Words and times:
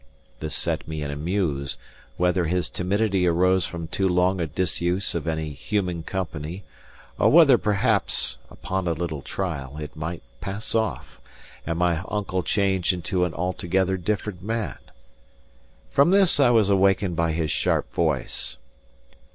This 0.39 0.55
set 0.55 0.87
me 0.87 1.03
in 1.03 1.11
a 1.11 1.15
muse, 1.15 1.77
whether 2.17 2.45
his 2.45 2.69
timidity 2.69 3.27
arose 3.27 3.67
from 3.67 3.87
too 3.87 4.09
long 4.09 4.39
a 4.39 4.47
disuse 4.47 5.13
of 5.13 5.27
any 5.27 5.51
human 5.51 6.01
company; 6.01 6.63
and 7.19 7.31
whether 7.31 7.55
perhaps, 7.59 8.39
upon 8.49 8.87
a 8.87 8.93
little 8.93 9.21
trial, 9.21 9.77
it 9.77 9.95
might 9.95 10.23
pass 10.39 10.73
off, 10.73 11.21
and 11.67 11.77
my 11.77 12.01
uncle 12.07 12.41
change 12.41 12.93
into 12.93 13.25
an 13.25 13.35
altogether 13.35 13.95
different 13.95 14.41
man. 14.41 14.79
From 15.91 16.09
this 16.09 16.39
I 16.39 16.49
was 16.49 16.71
awakened 16.71 17.15
by 17.15 17.33
his 17.33 17.51
sharp 17.51 17.93
voice. 17.93 18.57